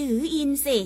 [0.00, 0.78] ดืออินสิ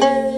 [0.00, 0.37] Thank you.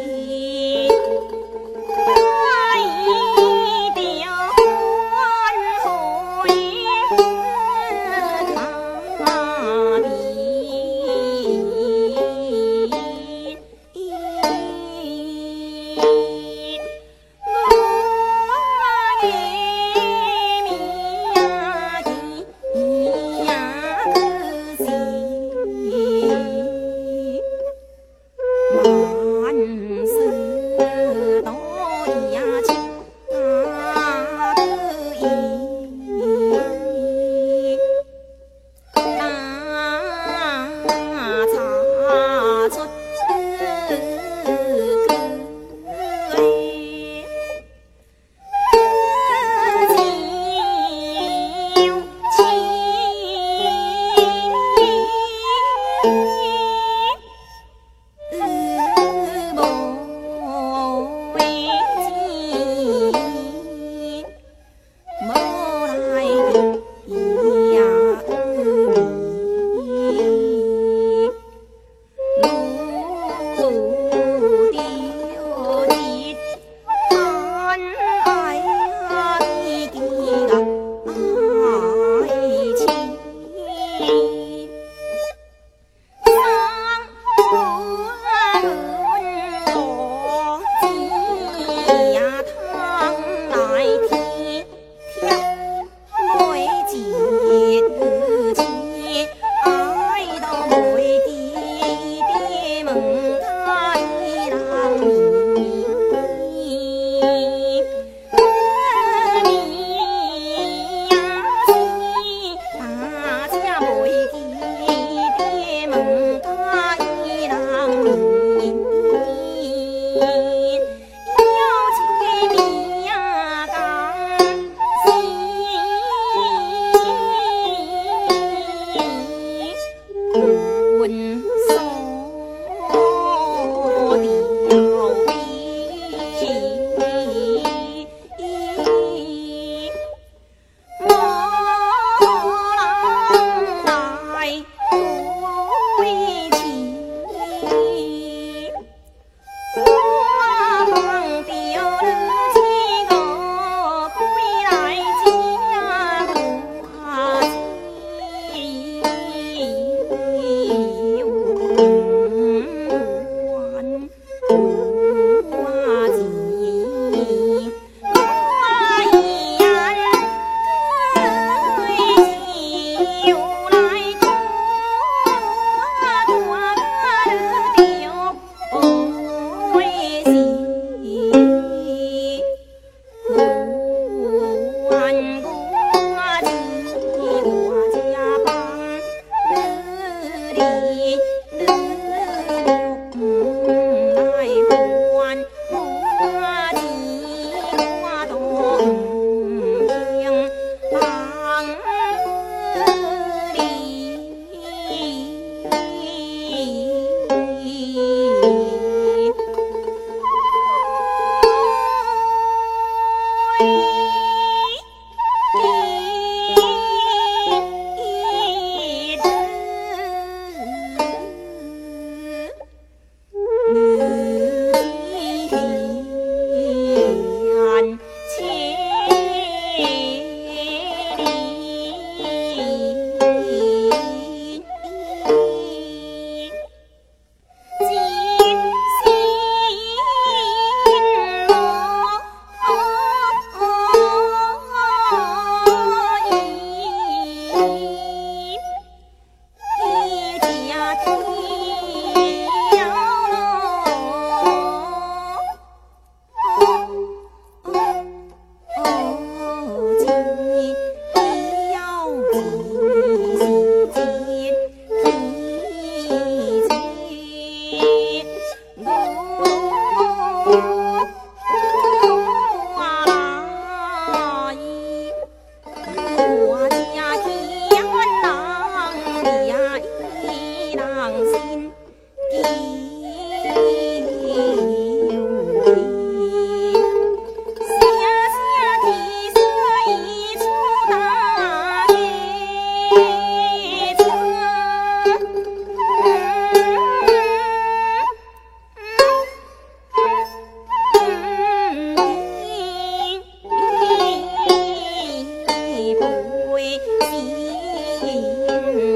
[87.62, 87.89] Oh.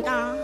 [0.05, 0.44] 的、啊。